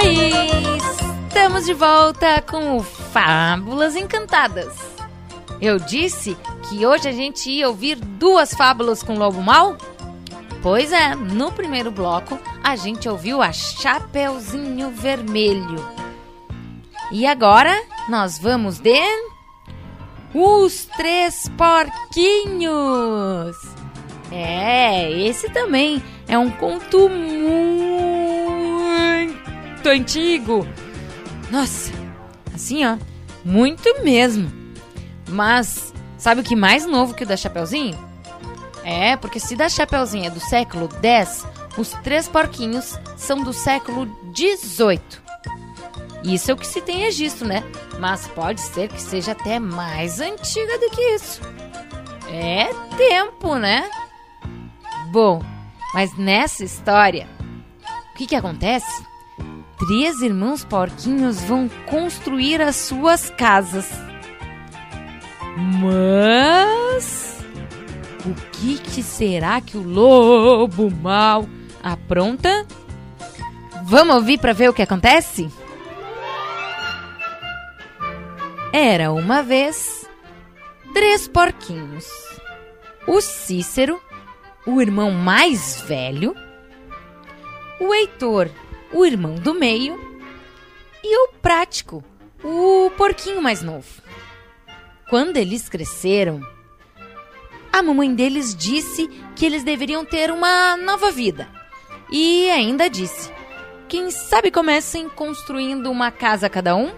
Oi! 0.00 0.30
Estamos 1.26 1.66
de 1.66 1.74
volta 1.74 2.40
com 2.42 2.76
o 2.76 2.82
Fábulas 2.84 3.96
Encantadas. 3.96 4.72
Eu 5.60 5.80
disse 5.80 6.36
que 6.68 6.86
hoje 6.86 7.08
a 7.08 7.12
gente 7.12 7.50
ia 7.50 7.68
ouvir 7.68 7.96
duas 7.96 8.54
fábulas 8.54 9.02
com 9.02 9.18
Lobo 9.18 9.42
Mal? 9.42 9.76
Pois 10.62 10.92
é, 10.92 11.16
no 11.16 11.50
primeiro 11.50 11.90
bloco 11.90 12.38
a 12.62 12.76
gente 12.76 13.08
ouviu 13.08 13.42
a 13.42 13.52
Chapeuzinho 13.52 14.92
Vermelho. 14.92 15.84
E 17.10 17.26
agora 17.26 17.76
nós 18.08 18.38
vamos 18.38 18.78
de. 18.78 19.02
Os 20.32 20.84
Três 20.96 21.50
Porquinhos! 21.56 23.56
É, 24.30 25.10
esse 25.10 25.50
também 25.50 26.00
é 26.28 26.38
um 26.38 26.50
conto 26.50 27.08
muito 27.08 27.97
antigo. 29.86 30.66
Nossa, 31.50 31.92
assim 32.54 32.86
ó, 32.86 32.96
muito 33.44 34.02
mesmo. 34.02 34.50
Mas 35.28 35.92
sabe 36.16 36.40
o 36.40 36.44
que 36.44 36.56
mais 36.56 36.86
novo 36.86 37.14
que 37.14 37.24
o 37.24 37.26
da 37.26 37.36
Chapeuzinho? 37.36 37.98
É, 38.82 39.16
porque 39.16 39.38
se 39.38 39.54
da 39.54 39.68
Chapeuzinho 39.68 40.26
é 40.26 40.30
do 40.30 40.40
século 40.40 40.88
X, 41.02 41.46
os 41.76 41.90
Três 42.02 42.26
Porquinhos 42.26 42.98
são 43.16 43.42
do 43.42 43.52
século 43.52 44.06
XVIII. 44.34 45.00
Isso 46.24 46.50
é 46.50 46.54
o 46.54 46.56
que 46.56 46.66
se 46.66 46.80
tem 46.80 46.98
registro, 46.98 47.46
né? 47.46 47.62
Mas 47.98 48.26
pode 48.28 48.60
ser 48.60 48.88
que 48.88 49.00
seja 49.00 49.32
até 49.32 49.58
mais 49.58 50.20
antiga 50.20 50.78
do 50.78 50.90
que 50.90 51.00
isso. 51.14 51.40
É 52.30 52.68
tempo, 52.96 53.56
né? 53.56 53.88
Bom, 55.10 55.42
mas 55.94 56.16
nessa 56.16 56.64
história, 56.64 57.28
o 58.12 58.18
que 58.18 58.26
que 58.26 58.36
acontece? 58.36 59.04
Três 59.78 60.20
irmãos 60.20 60.64
porquinhos 60.64 61.40
vão 61.42 61.68
construir 61.86 62.60
as 62.60 62.74
suas 62.76 63.30
casas. 63.30 63.88
Mas 65.80 67.44
o 68.26 68.34
que, 68.52 68.78
que 68.78 69.02
será 69.02 69.60
que 69.60 69.76
o 69.76 69.82
lobo 69.82 70.90
mal 70.90 71.48
apronta? 71.82 72.66
Vamos 73.84 74.16
ouvir 74.16 74.38
para 74.38 74.52
ver 74.52 74.68
o 74.68 74.74
que 74.74 74.82
acontece? 74.82 75.48
Era 78.72 79.12
uma 79.12 79.42
vez 79.42 80.08
três 80.92 81.26
porquinhos. 81.28 82.06
O 83.06 83.20
Cícero, 83.20 84.00
o 84.66 84.82
irmão 84.82 85.10
mais 85.10 85.80
velho, 85.80 86.34
o 87.80 87.94
Heitor, 87.94 88.50
o 88.92 89.04
irmão 89.04 89.34
do 89.34 89.54
meio, 89.54 89.98
e 91.02 91.16
o 91.24 91.32
Prático, 91.40 92.04
o 92.42 92.90
porquinho 92.96 93.40
mais 93.40 93.62
novo. 93.62 94.02
Quando 95.08 95.36
eles 95.36 95.68
cresceram, 95.68 96.40
a 97.72 97.82
mamãe 97.82 98.14
deles 98.14 98.54
disse 98.54 99.08
que 99.36 99.46
eles 99.46 99.62
deveriam 99.62 100.04
ter 100.04 100.30
uma 100.30 100.76
nova 100.76 101.10
vida. 101.10 101.48
E 102.10 102.50
ainda 102.50 102.90
disse: 102.90 103.30
quem 103.88 104.10
sabe 104.10 104.50
comecem 104.50 105.08
construindo 105.08 105.90
uma 105.90 106.10
casa 106.10 106.50
cada 106.50 106.76
um? 106.76 106.92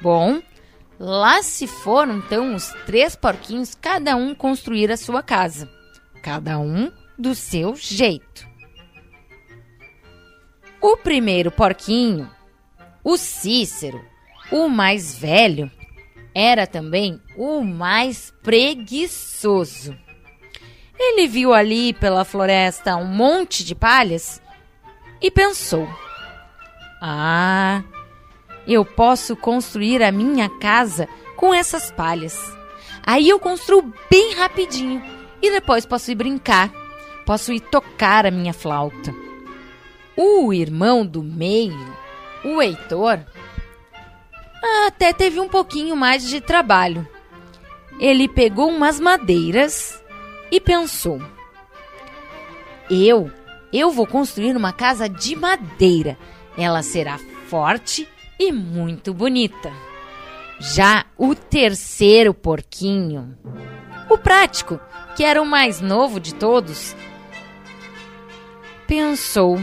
Bom, 0.00 0.40
lá 0.98 1.42
se 1.42 1.66
foram 1.66 2.18
então 2.18 2.54
os 2.54 2.68
três 2.86 3.16
porquinhos, 3.16 3.74
cada 3.74 4.14
um 4.14 4.32
construir 4.32 4.92
a 4.92 4.96
sua 4.96 5.22
casa, 5.22 5.68
cada 6.22 6.58
um 6.58 6.92
do 7.18 7.34
seu 7.34 7.74
jeito. 7.74 8.46
O 10.86 10.98
primeiro 10.98 11.50
porquinho, 11.50 12.30
o 13.02 13.16
Cícero, 13.16 14.04
o 14.52 14.68
mais 14.68 15.14
velho, 15.14 15.70
era 16.34 16.66
também 16.66 17.18
o 17.38 17.62
mais 17.62 18.34
preguiçoso. 18.42 19.96
Ele 20.98 21.26
viu 21.26 21.54
ali 21.54 21.94
pela 21.94 22.22
floresta 22.22 22.96
um 22.96 23.06
monte 23.06 23.64
de 23.64 23.74
palhas 23.74 24.42
e 25.22 25.30
pensou: 25.30 25.88
Ah, 27.00 27.82
eu 28.68 28.84
posso 28.84 29.34
construir 29.34 30.02
a 30.02 30.12
minha 30.12 30.50
casa 30.50 31.08
com 31.34 31.54
essas 31.54 31.90
palhas. 31.90 32.38
Aí 33.06 33.26
eu 33.26 33.40
construo 33.40 33.90
bem 34.10 34.34
rapidinho 34.34 35.02
e 35.40 35.50
depois 35.50 35.86
posso 35.86 36.12
ir 36.12 36.14
brincar, 36.14 36.70
posso 37.24 37.54
ir 37.54 37.60
tocar 37.60 38.26
a 38.26 38.30
minha 38.30 38.52
flauta. 38.52 39.23
O 40.16 40.52
irmão 40.52 41.04
do 41.04 41.22
meio, 41.22 41.94
o 42.44 42.62
Heitor, 42.62 43.20
até 44.86 45.12
teve 45.12 45.40
um 45.40 45.48
pouquinho 45.48 45.96
mais 45.96 46.28
de 46.28 46.40
trabalho. 46.40 47.06
Ele 47.98 48.28
pegou 48.28 48.68
umas 48.68 49.00
madeiras 49.00 50.02
e 50.50 50.60
pensou: 50.60 51.20
Eu, 52.90 53.30
eu 53.72 53.90
vou 53.90 54.06
construir 54.06 54.56
uma 54.56 54.72
casa 54.72 55.08
de 55.08 55.34
madeira. 55.34 56.16
Ela 56.56 56.82
será 56.82 57.18
forte 57.48 58.08
e 58.38 58.52
muito 58.52 59.12
bonita. 59.12 59.72
Já 60.60 61.04
o 61.18 61.34
terceiro 61.34 62.32
porquinho, 62.32 63.36
o 64.08 64.16
prático, 64.16 64.80
que 65.16 65.24
era 65.24 65.42
o 65.42 65.46
mais 65.46 65.80
novo 65.80 66.20
de 66.20 66.34
todos, 66.34 66.94
pensou: 68.86 69.58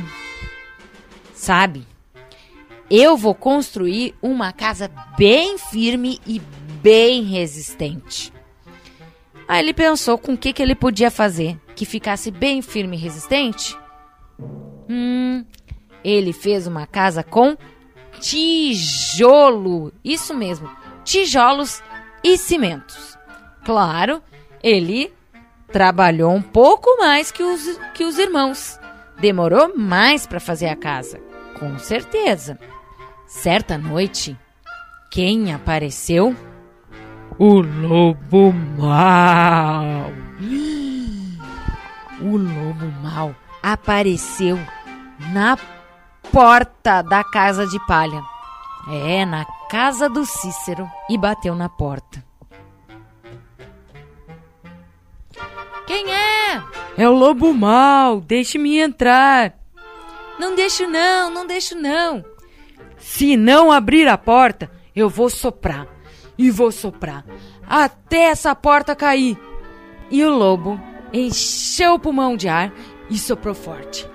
Sabe, 1.42 1.88
eu 2.88 3.18
vou 3.18 3.34
construir 3.34 4.14
uma 4.22 4.54
casa 4.54 4.92
bem 5.18 5.58
firme 5.58 6.20
e 6.24 6.40
bem 6.84 7.24
resistente. 7.24 8.32
Aí 9.48 9.64
ele 9.64 9.74
pensou 9.74 10.20
com 10.20 10.34
o 10.34 10.38
que, 10.38 10.54
que 10.54 10.62
ele 10.62 10.76
podia 10.76 11.10
fazer 11.10 11.60
que 11.76 11.84
ficasse 11.84 12.30
bem 12.30 12.62
firme 12.62 12.96
e 12.96 13.00
resistente. 13.00 13.76
Hum, 14.88 15.44
ele 16.04 16.32
fez 16.32 16.68
uma 16.68 16.86
casa 16.86 17.24
com 17.24 17.58
tijolo. 18.20 19.92
Isso 20.06 20.36
mesmo, 20.36 20.70
tijolos 21.04 21.82
e 22.24 22.38
cimentos. 22.38 23.18
Claro, 23.66 24.22
ele 24.62 25.12
trabalhou 25.72 26.34
um 26.34 26.42
pouco 26.44 26.98
mais 27.00 27.32
que 27.32 27.42
os, 27.42 27.80
que 27.96 28.04
os 28.04 28.20
irmãos. 28.20 28.80
Demorou 29.20 29.76
mais 29.78 30.26
para 30.26 30.40
fazer 30.40 30.68
a 30.68 30.76
casa, 30.76 31.20
com 31.62 31.78
certeza. 31.78 32.58
Certa 33.28 33.78
noite, 33.78 34.36
quem 35.12 35.54
apareceu? 35.54 36.36
O 37.38 37.62
lobo 37.62 38.52
mau. 38.80 40.12
O 42.20 42.36
lobo 42.36 42.92
mau 43.04 43.36
apareceu 43.62 44.58
na 45.32 45.56
porta 46.32 47.04
da 47.04 47.24
casa 47.24 47.68
de 47.68 47.80
palha. 47.86 48.24
É, 48.90 49.24
na 49.24 49.46
casa 49.70 50.10
do 50.10 50.26
Cícero 50.26 50.90
e 51.08 51.16
bateu 51.16 51.54
na 51.54 51.70
porta. 51.70 52.24
Quem 55.86 56.12
é? 56.12 56.64
É 56.98 57.08
o 57.08 57.14
lobo 57.14 57.54
mau, 57.54 58.20
deixe-me 58.20 58.80
entrar. 58.80 59.61
Não 60.42 60.56
deixo 60.56 60.88
não, 60.88 61.30
não 61.30 61.46
deixo 61.46 61.76
não. 61.76 62.26
Se 62.98 63.38
não 63.38 63.72
abrir 63.72 64.08
a 64.08 64.18
porta, 64.18 64.72
eu 64.96 65.08
vou 65.08 65.30
soprar. 65.30 65.88
E 66.36 66.50
vou 66.50 66.72
soprar 66.72 67.24
até 67.70 68.24
essa 68.24 68.56
porta 68.56 68.96
cair. 68.96 69.38
E 70.10 70.26
o 70.26 70.32
lobo 70.32 70.82
encheu 71.14 71.94
o 71.94 72.00
pulmão 72.00 72.36
de 72.36 72.50
ar 72.50 72.74
e 73.08 73.20
soprou 73.20 73.54
forte. 73.54 74.10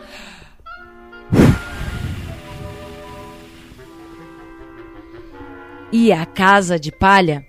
E 5.92 6.12
a 6.12 6.26
casa 6.26 6.76
de 6.76 6.90
palha 6.90 7.46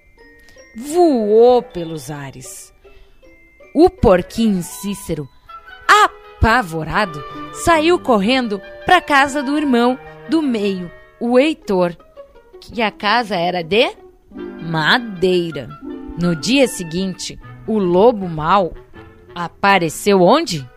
voou 0.76 1.64
pelos 1.64 2.12
ares. 2.12 2.72
O 3.74 3.90
porquinho 3.90 4.62
Cícero, 4.62 5.28
apavorado, 6.38 7.24
saiu 7.52 8.00
correndo 8.00 8.62
para 8.86 9.02
casa 9.02 9.42
do 9.42 9.58
irmão 9.58 9.98
do 10.30 10.42
meio 10.42 10.92
o 11.20 11.40
Heitor, 11.40 11.98
que 12.60 12.82
a 12.82 12.92
casa 12.92 13.36
era 13.36 13.64
de 13.64 13.92
madeira. 14.62 15.68
No 16.20 16.36
dia 16.36 16.68
seguinte, 16.68 17.40
o 17.66 17.80
lobo 17.80 18.28
mau 18.28 18.74
apareceu 19.34 20.22
onde? 20.22 20.68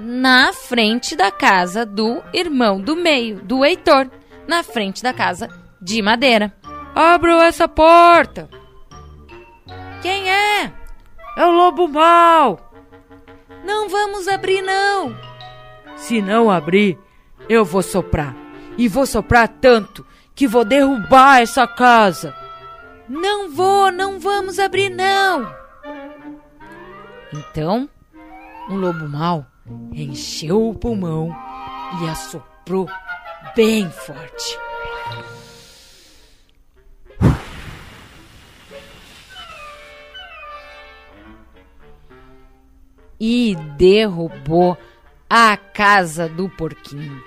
Na 0.00 0.52
frente 0.52 1.14
da 1.14 1.30
casa 1.30 1.86
do 1.86 2.20
irmão 2.32 2.80
do 2.80 2.96
meio, 2.96 3.40
do 3.42 3.64
Heitor, 3.64 4.10
na 4.48 4.62
frente 4.62 5.02
da 5.02 5.12
casa 5.12 5.48
de 5.80 6.02
madeira. 6.02 6.52
Abram 6.94 7.40
essa 7.40 7.68
porta! 7.68 8.48
Quem 10.02 10.28
é? 10.28 10.72
É 11.36 11.46
o 11.46 11.52
lobo 11.52 11.86
mau! 11.86 12.71
Não 13.64 13.88
vamos 13.88 14.28
abrir, 14.28 14.62
não! 14.62 15.16
Se 15.96 16.20
não 16.20 16.50
abrir, 16.50 16.98
eu 17.48 17.64
vou 17.64 17.82
soprar 17.82 18.34
e 18.76 18.88
vou 18.88 19.06
soprar 19.06 19.48
tanto 19.48 20.04
que 20.34 20.46
vou 20.46 20.64
derrubar 20.64 21.40
essa 21.40 21.66
casa. 21.66 22.34
Não 23.08 23.50
vou, 23.50 23.92
não 23.92 24.18
vamos 24.18 24.58
abrir, 24.58 24.88
não. 24.88 25.54
Então, 27.32 27.88
o 28.68 28.74
lobo 28.74 29.08
mau 29.08 29.46
encheu 29.92 30.68
o 30.68 30.74
pulmão 30.74 31.34
e 32.00 32.08
assoprou 32.08 32.88
bem 33.54 33.90
forte. 33.90 34.58
E 43.24 43.54
derrubou 43.76 44.76
a 45.30 45.56
casa 45.56 46.28
do 46.28 46.48
porquinho. 46.48 47.22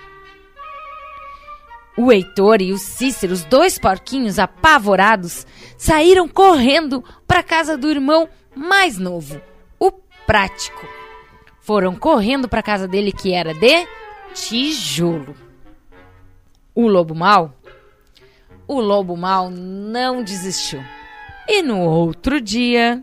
O 1.96 2.12
Heitor 2.12 2.60
e 2.60 2.70
o 2.70 2.76
Cícero, 2.76 3.32
os 3.32 3.46
dois 3.46 3.78
porquinhos 3.78 4.38
apavorados, 4.38 5.46
saíram 5.78 6.28
correndo 6.28 7.02
para 7.26 7.40
a 7.40 7.42
casa 7.42 7.78
do 7.78 7.90
irmão 7.90 8.28
mais 8.54 8.98
novo, 8.98 9.40
o 9.78 9.90
Prático. 10.26 10.86
Foram 11.62 11.96
correndo 11.96 12.46
para 12.46 12.60
a 12.60 12.62
casa 12.62 12.86
dele 12.86 13.10
que 13.10 13.32
era 13.32 13.54
de 13.54 13.88
tijolo. 14.34 15.34
O 16.74 16.88
lobo 16.88 17.14
mau? 17.14 17.54
O 18.68 18.80
lobo 18.80 19.16
mau 19.16 19.48
não 19.48 20.22
desistiu. 20.22 20.84
E 21.48 21.62
no 21.62 21.80
outro 21.80 22.38
dia, 22.38 23.02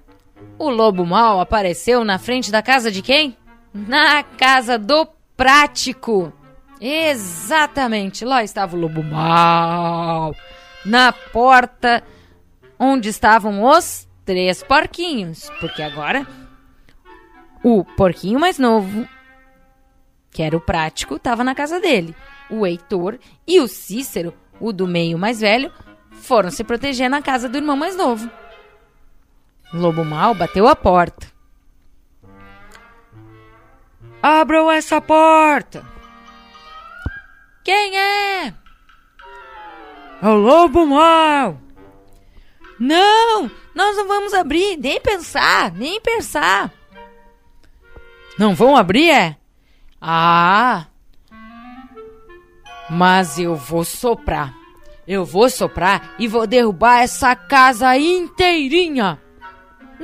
o 0.58 0.70
lobo 0.70 1.06
mau 1.06 1.40
apareceu 1.40 2.04
na 2.04 2.18
frente 2.18 2.52
da 2.52 2.62
casa 2.62 2.92
de 2.92 3.02
quem? 3.02 3.38
Na 3.74 4.24
casa 4.24 4.78
do 4.78 5.08
Prático. 5.36 6.32
Exatamente, 6.80 8.26
lá 8.26 8.44
estava 8.44 8.76
o 8.76 8.80
lobo 8.80 9.02
mau, 9.02 10.36
na 10.86 11.14
porta 11.14 12.04
onde 12.78 13.10
estavam 13.10 13.64
os 13.64 14.08
três 14.26 14.62
porquinhos, 14.62 15.50
porque 15.62 15.82
agora 15.82 16.28
o 17.64 17.86
porquinho 17.86 18.40
mais 18.40 18.60
novo, 18.60 19.08
que 20.30 20.44
era 20.44 20.58
o 20.58 20.62
prático, 20.62 21.16
estava 21.16 21.44
na 21.44 21.56
casa 21.56 21.80
dele. 21.80 22.14
O 22.50 22.68
Heitor 22.68 23.18
e 23.48 23.62
o 23.62 23.68
Cícero, 23.68 24.34
o 24.60 24.74
do 24.74 24.86
meio 24.86 25.18
mais 25.18 25.40
velho, 25.40 25.72
foram 26.12 26.52
se 26.52 26.64
proteger 26.64 27.10
na 27.10 27.22
casa 27.22 27.48
do 27.48 27.58
irmão 27.58 27.78
mais 27.78 27.96
novo. 27.96 28.30
Lobo 29.74 30.06
Mal 30.06 30.36
bateu 30.36 30.68
a 30.68 30.76
porta. 30.76 31.28
Abram 34.22 34.72
essa 34.72 35.02
porta! 35.02 35.84
Quem 37.64 37.98
é? 37.98 38.54
É 40.22 40.28
o 40.28 40.36
lobo 40.36 40.86
mau. 40.86 41.60
Não, 42.80 43.50
nós 43.74 43.96
não 43.98 44.08
vamos 44.08 44.34
abrir, 44.34 44.78
nem 44.78 45.00
pensar, 45.00 45.72
nem 45.72 46.00
pensar. 46.02 46.72
Não 48.38 48.54
vão 48.54 48.76
abrir, 48.76 49.10
é? 49.10 49.38
Ah, 50.02 50.88
mas 52.90 53.40
eu 53.40 53.56
vou 53.56 53.84
soprar. 53.86 54.54
Eu 55.08 55.26
vou 55.26 55.50
soprar 55.50 56.16
e 56.20 56.28
vou 56.28 56.48
derrubar 56.48 57.02
essa 57.02 57.36
casa 57.36 57.98
inteirinha. 57.98 59.23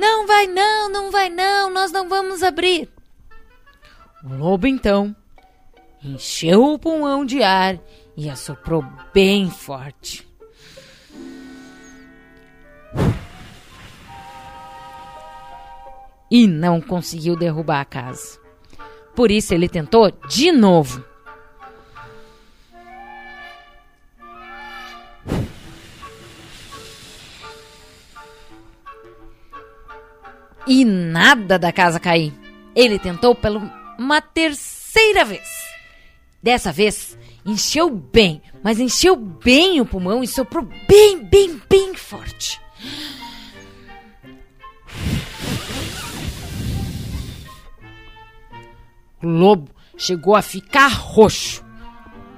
Não 0.00 0.26
vai 0.26 0.46
não, 0.46 0.88
não 0.88 1.10
vai 1.10 1.28
não, 1.28 1.70
nós 1.70 1.92
não 1.92 2.08
vamos 2.08 2.42
abrir. 2.42 2.88
O 4.24 4.34
lobo 4.34 4.66
então 4.66 5.14
encheu 6.02 6.64
o 6.64 6.78
pulmão 6.78 7.22
de 7.22 7.42
ar 7.42 7.78
e 8.16 8.30
assoprou 8.30 8.82
bem 9.12 9.50
forte. 9.50 10.26
E 16.30 16.46
não 16.46 16.80
conseguiu 16.80 17.36
derrubar 17.36 17.82
a 17.82 17.84
casa. 17.84 18.40
Por 19.14 19.30
isso 19.30 19.52
ele 19.52 19.68
tentou 19.68 20.10
de 20.30 20.50
novo. 20.50 21.04
E 30.70 30.84
nada 30.84 31.58
da 31.58 31.72
casa 31.72 31.98
cair. 31.98 32.32
Ele 32.76 32.96
tentou 32.96 33.34
pela 33.34 33.60
uma 33.98 34.20
terceira 34.20 35.24
vez. 35.24 35.48
Dessa 36.40 36.70
vez, 36.70 37.18
encheu 37.44 37.90
bem, 37.90 38.40
mas 38.62 38.78
encheu 38.78 39.16
bem 39.16 39.80
o 39.80 39.84
pulmão 39.84 40.22
e 40.22 40.28
soprou 40.28 40.64
bem, 40.86 41.24
bem, 41.24 41.60
bem 41.68 41.92
forte. 41.96 42.60
O 49.20 49.26
lobo 49.26 49.72
chegou 49.96 50.36
a 50.36 50.40
ficar 50.40 50.86
roxo, 50.86 51.64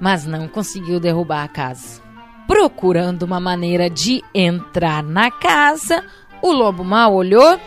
mas 0.01 0.25
não 0.25 0.47
conseguiu 0.47 0.99
derrubar 0.99 1.43
a 1.43 1.47
casa. 1.47 2.01
Procurando 2.47 3.21
uma 3.21 3.39
maneira 3.39 3.91
de 3.91 4.23
entrar 4.33 5.03
na 5.03 5.29
casa, 5.29 6.03
o 6.41 6.51
lobo 6.51 6.83
mal 6.83 7.13
olhou 7.13 7.59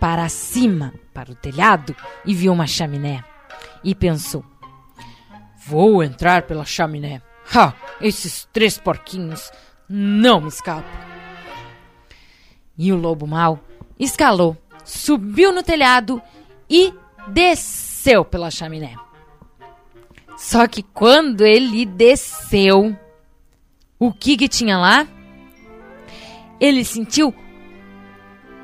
para 0.00 0.28
cima, 0.28 0.94
para 1.12 1.30
o 1.30 1.34
telhado, 1.34 1.94
e 2.24 2.34
viu 2.34 2.52
uma 2.52 2.66
chaminé. 2.66 3.24
E 3.82 3.94
pensou: 3.94 4.44
Vou 5.66 6.02
entrar 6.02 6.42
pela 6.42 6.64
chaminé. 6.64 7.22
Ha! 7.54 7.74
Esses 8.00 8.48
três 8.52 8.78
porquinhos 8.78 9.50
não 9.88 10.40
me 10.40 10.48
escapam. 10.48 11.08
E 12.76 12.92
o 12.92 12.96
lobo 12.96 13.26
mau 13.26 13.58
escalou, 13.98 14.56
subiu 14.84 15.52
no 15.52 15.62
telhado 15.62 16.22
e 16.70 16.94
desceu 17.26 18.24
pela 18.24 18.50
chaminé. 18.50 18.94
Só 20.36 20.68
que 20.68 20.82
quando 20.82 21.44
ele 21.44 21.84
desceu, 21.84 22.96
o 23.98 24.12
que 24.12 24.36
que 24.36 24.48
tinha 24.48 24.78
lá? 24.78 25.06
Ele 26.60 26.84
sentiu 26.84 27.34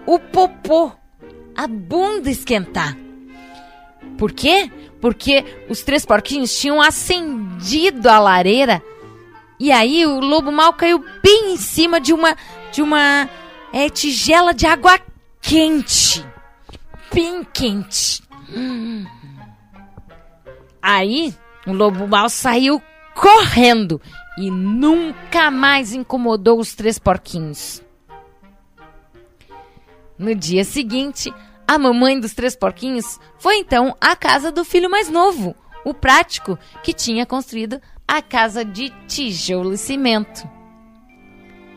o 0.06 0.18
popô, 0.18 0.92
a 1.56 1.66
bunda 1.66 2.30
esquentar. 2.30 2.96
Por 4.18 4.32
quê? 4.32 4.70
Porque 5.00 5.44
os 5.68 5.82
três 5.82 6.04
porquinhos 6.04 6.56
tinham 6.58 6.80
acendido 6.80 8.08
a 8.08 8.18
lareira 8.18 8.82
e 9.58 9.70
aí 9.70 10.04
o 10.06 10.20
lobo 10.20 10.50
mal 10.50 10.72
caiu 10.72 11.04
bem 11.22 11.52
em 11.52 11.56
cima 11.56 12.00
de 12.00 12.12
uma 12.12 12.36
de 12.72 12.82
uma 12.82 13.28
é, 13.72 13.88
tigela 13.88 14.52
de 14.52 14.66
água 14.66 14.98
quente, 15.40 16.24
bem 17.12 17.44
quente. 17.44 18.22
Aí 20.82 21.34
o 21.66 21.72
lobo 21.72 22.06
mal 22.06 22.28
saiu 22.28 22.82
correndo 23.14 24.00
e 24.36 24.50
nunca 24.50 25.50
mais 25.50 25.92
incomodou 25.92 26.58
os 26.58 26.74
três 26.74 26.98
porquinhos. 26.98 27.83
No 30.18 30.34
dia 30.34 30.64
seguinte, 30.64 31.32
a 31.66 31.78
mamãe 31.78 32.18
dos 32.20 32.34
três 32.34 32.54
porquinhos 32.54 33.18
foi 33.38 33.58
então 33.58 33.96
à 34.00 34.14
casa 34.14 34.52
do 34.52 34.64
filho 34.64 34.90
mais 34.90 35.08
novo, 35.08 35.54
o 35.84 35.92
prático, 35.92 36.58
que 36.82 36.92
tinha 36.92 37.26
construído 37.26 37.80
a 38.06 38.22
casa 38.22 38.64
de 38.64 38.90
tijolo 39.06 39.72
e 39.72 39.78
cimento. 39.78 40.48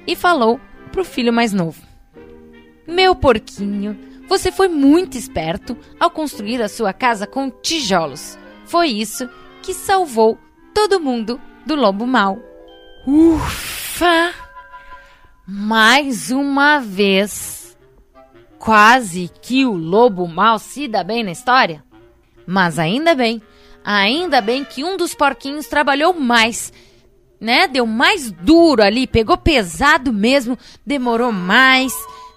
E 0.05 0.15
falou 0.15 0.59
pro 0.91 1.03
filho 1.03 1.33
mais 1.33 1.51
novo: 1.53 1.81
Meu 2.87 3.15
porquinho, 3.15 3.97
você 4.27 4.51
foi 4.51 4.67
muito 4.67 5.17
esperto 5.17 5.77
ao 5.99 6.11
construir 6.11 6.61
a 6.61 6.69
sua 6.69 6.93
casa 6.93 7.25
com 7.25 7.49
tijolos. 7.49 8.37
Foi 8.65 8.87
isso 8.89 9.29
que 9.61 9.73
salvou 9.73 10.37
todo 10.73 10.99
mundo 10.99 11.39
do 11.65 11.75
lobo 11.75 12.05
mau. 12.05 12.39
Ufa! 13.05 14.33
Mais 15.45 16.29
uma 16.29 16.79
vez, 16.79 17.56
quase 18.67 19.31
que 19.41 19.65
o 19.65 19.71
lobo 19.71 20.27
mau 20.27 20.59
se 20.59 20.89
dá 20.89 21.01
bem 21.01 21.23
na 21.23 21.31
história. 21.31 21.81
Mas 22.45 22.77
ainda 22.77 23.15
bem, 23.15 23.41
ainda 23.81 24.41
bem 24.41 24.65
que 24.65 24.83
um 24.83 24.97
dos 24.97 25.15
porquinhos 25.15 25.67
trabalhou 25.67 26.13
mais, 26.13 26.73
né? 27.39 27.65
Deu 27.69 27.85
mais 27.87 28.29
duro 28.29 28.83
ali, 28.83 29.07
pegou 29.07 29.37
pesado 29.37 30.11
mesmo, 30.11 30.59
demorou 30.85 31.31
mais, 31.31 31.93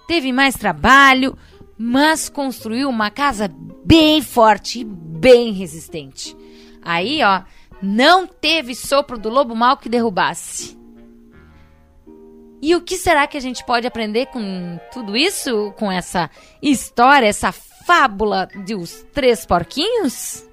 teve 0.07 0.31
mais 0.31 0.55
trabalho, 0.55 1.37
mas 1.77 2.29
construiu 2.29 2.87
uma 2.87 3.11
casa 3.11 3.53
bem 3.83 4.21
forte 4.21 4.79
e 4.79 4.83
bem 4.85 5.51
resistente. 5.51 6.33
Aí, 6.81 7.21
ó, 7.21 7.41
não 7.81 8.25
teve 8.25 8.73
sopro 8.73 9.17
do 9.17 9.27
lobo 9.27 9.53
mal 9.53 9.75
que 9.75 9.89
derrubasse. 9.89 10.80
E 12.61 12.75
o 12.75 12.81
que 12.81 12.95
será 12.95 13.25
que 13.25 13.37
a 13.37 13.41
gente 13.41 13.65
pode 13.65 13.87
aprender 13.87 14.27
com 14.27 14.79
tudo 14.93 15.17
isso? 15.17 15.73
Com 15.77 15.91
essa 15.91 16.29
história, 16.61 17.25
essa 17.25 17.51
fábula 17.51 18.47
dos 18.65 19.03
três 19.11 19.45
porquinhos? 19.45 20.45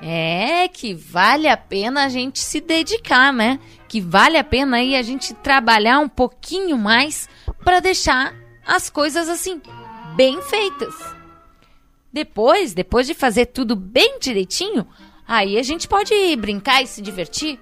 É 0.00 0.68
que 0.68 0.94
vale 0.94 1.48
a 1.48 1.56
pena 1.56 2.04
a 2.04 2.08
gente 2.08 2.38
se 2.38 2.60
dedicar, 2.60 3.32
né? 3.32 3.58
Que 3.88 4.00
vale 4.00 4.36
a 4.36 4.44
pena 4.44 4.76
aí 4.76 4.94
a 4.94 5.02
gente 5.02 5.34
trabalhar 5.34 5.98
um 5.98 6.08
pouquinho 6.08 6.78
mais 6.78 7.28
para 7.64 7.80
deixar 7.80 8.34
as 8.66 8.88
coisas 8.88 9.28
assim 9.28 9.60
bem 10.14 10.40
feitas. 10.42 10.94
Depois, 12.12 12.74
depois 12.74 13.06
de 13.06 13.14
fazer 13.14 13.46
tudo 13.46 13.74
bem 13.74 14.18
direitinho, 14.20 14.86
aí 15.26 15.58
a 15.58 15.62
gente 15.62 15.88
pode 15.88 16.14
brincar 16.36 16.82
e 16.82 16.86
se 16.86 17.02
divertir. 17.02 17.58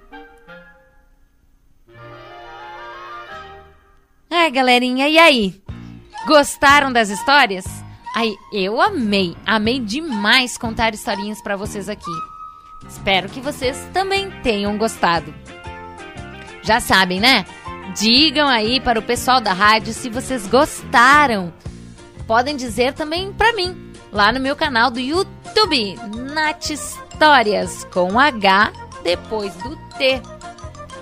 É, 4.35 4.49
galerinha, 4.49 5.07
e 5.07 5.19
aí? 5.19 5.61
Gostaram 6.25 6.91
das 6.91 7.09
histórias? 7.09 7.65
Aí, 8.15 8.35
eu 8.51 8.81
amei, 8.81 9.37
amei 9.45 9.79
demais 9.79 10.57
contar 10.57 10.91
historinhas 10.91 11.39
para 11.39 11.55
vocês 11.55 11.87
aqui. 11.87 12.11
Espero 12.89 13.29
que 13.29 13.39
vocês 13.39 13.77
também 13.93 14.31
tenham 14.41 14.75
gostado. 14.75 15.31
Já 16.63 16.79
sabem, 16.79 17.19
né? 17.19 17.45
Digam 17.95 18.49
aí 18.49 18.81
para 18.81 18.97
o 18.97 19.03
pessoal 19.03 19.39
da 19.39 19.53
rádio 19.53 19.93
se 19.93 20.09
vocês 20.09 20.47
gostaram. 20.47 21.53
Podem 22.25 22.57
dizer 22.57 22.93
também 22.93 23.31
para 23.31 23.53
mim 23.53 23.93
lá 24.11 24.31
no 24.31 24.39
meu 24.39 24.55
canal 24.55 24.89
do 24.89 24.99
YouTube, 24.99 25.95
Nath 26.33 26.71
Histórias, 26.71 27.85
com 27.93 28.19
H 28.19 28.73
depois 29.03 29.53
do 29.57 29.75
T. 29.95 30.19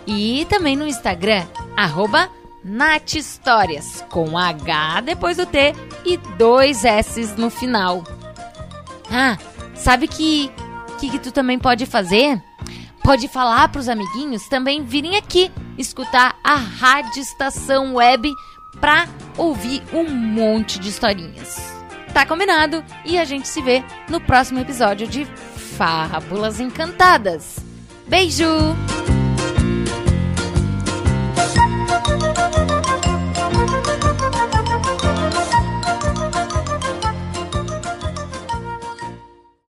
E 0.05 0.45
também 0.49 0.75
no 0.75 0.85
Instagram, 0.85 1.45
arroba 1.77 2.29
Nath 2.63 3.15
Histórias, 3.15 4.03
com 4.09 4.37
H 4.37 5.01
depois 5.01 5.37
do 5.37 5.45
T 5.45 5.73
e 6.05 6.17
dois 6.37 6.85
S 6.85 7.33
no 7.37 7.49
final. 7.49 8.03
Ah, 9.11 9.37
sabe 9.75 10.07
que, 10.07 10.51
que, 10.99 11.09
que 11.09 11.19
tu 11.19 11.31
também 11.31 11.57
pode 11.57 11.85
fazer? 11.85 12.41
Pode 13.03 13.27
falar 13.27 13.69
para 13.69 13.79
os 13.79 13.89
amiguinhos 13.89 14.47
também 14.47 14.83
virem 14.83 15.17
aqui 15.17 15.51
escutar 15.77 16.35
a 16.43 16.55
Rádio 16.55 17.21
Estação 17.21 17.95
Web 17.95 18.31
para 18.79 19.07
ouvir 19.37 19.81
um 19.91 20.09
monte 20.09 20.79
de 20.79 20.89
historinhas. 20.89 21.59
Tá 22.13 22.25
combinado 22.25 22.83
e 23.05 23.17
a 23.17 23.25
gente 23.25 23.47
se 23.47 23.61
vê 23.61 23.83
no 24.09 24.19
próximo 24.21 24.59
episódio 24.59 25.07
de 25.07 25.25
Fábulas 25.77 26.59
Encantadas. 26.59 27.57
Beijo! 28.07 28.45